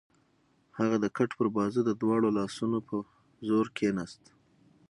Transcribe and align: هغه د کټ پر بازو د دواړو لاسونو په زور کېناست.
هغه 0.77 0.95
د 1.03 1.05
کټ 1.17 1.29
پر 1.37 1.47
بازو 1.55 1.81
د 1.85 1.91
دواړو 2.01 2.27
لاسونو 2.37 2.77
په 2.87 2.95
زور 3.47 3.65
کېناست. 3.77 4.23